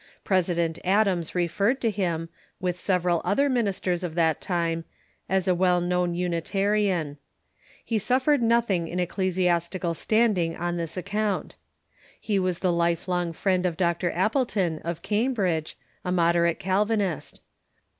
President 0.23 0.79
Adams 0.83 1.35
referred 1.35 1.79
to 1.79 1.91
him, 1.91 2.29
with 2.59 2.79
several 2.79 3.21
other 3.23 3.47
ministers 3.47 4.03
of 4.03 4.15
that 4.15 4.41
time, 4.41 4.83
as 5.29 5.47
a 5.47 5.53
well 5.53 5.79
known 5.79 6.15
Unitarian. 6.15 7.19
He 7.85 7.99
suflfered 7.99 8.41
nothing 8.41 8.87
in 8.87 8.99
ecclesiastical 8.99 9.93
standing 9.93 10.55
on 10.57 10.77
this 10.77 10.97
account. 10.97 11.53
He 12.19 12.39
was 12.39 12.57
the 12.65 12.73
life 12.73 13.07
long 13.07 13.31
friend 13.31 13.63
of 13.63 13.77
Dr. 13.77 14.09
Appleton, 14.13 14.79
of 14.79 15.03
Cambridge, 15.03 15.77
a 16.03 16.11
mod 16.11 16.33
erate 16.33 16.57
Calvinist. 16.57 17.39